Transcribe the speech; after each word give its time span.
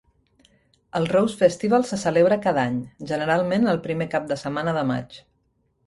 El 0.99 1.05
Rose 1.11 1.37
Festival 1.41 1.85
se 1.91 1.99
celebra 2.05 2.39
cada 2.47 2.65
any, 2.73 2.81
generalment 3.13 3.71
el 3.75 3.81
primer 3.87 4.13
cap 4.17 4.29
de 4.33 4.43
setmana 4.47 4.79
de 4.81 4.87
maig. 4.95 5.25